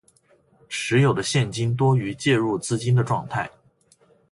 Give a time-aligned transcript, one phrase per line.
[0.67, 3.47] 持有的现金多于借入资金的状态